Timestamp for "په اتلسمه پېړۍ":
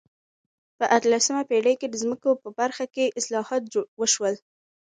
0.77-1.75